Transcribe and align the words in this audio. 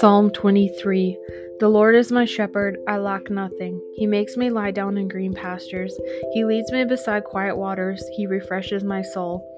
Psalm 0.00 0.30
23 0.30 1.18
The 1.60 1.68
Lord 1.68 1.94
is 1.94 2.12
my 2.12 2.24
shepherd, 2.24 2.78
I 2.86 2.98
lack 2.98 3.30
nothing. 3.30 3.80
He 3.96 4.06
makes 4.06 4.36
me 4.36 4.50
lie 4.50 4.70
down 4.70 4.96
in 4.96 5.08
green 5.08 5.34
pastures. 5.34 5.98
He 6.32 6.44
leads 6.44 6.70
me 6.70 6.84
beside 6.84 7.24
quiet 7.24 7.56
waters. 7.56 8.02
He 8.16 8.26
refreshes 8.26 8.84
my 8.84 9.02
soul. 9.02 9.57